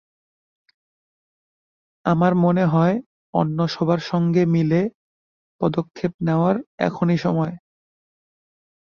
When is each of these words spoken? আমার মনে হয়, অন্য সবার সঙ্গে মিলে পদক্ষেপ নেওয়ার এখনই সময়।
আমার 2.05 2.33
মনে 2.35 2.65
হয়, 2.65 2.95
অন্য 3.33 3.57
সবার 3.67 3.99
সঙ্গে 4.03 4.43
মিলে 4.45 4.81
পদক্ষেপ 5.61 6.11
নেওয়ার 6.21 6.55
এখনই 6.79 7.17
সময়। 7.17 7.53